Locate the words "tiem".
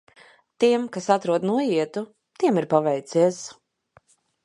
0.63-0.87, 2.41-2.61